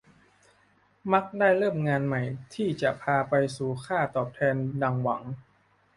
[1.13, 2.21] มักได้เริ่มงานใหม่
[2.55, 5.21] ที่จะพาไปสู่ค่าตอบแทนดังหวัง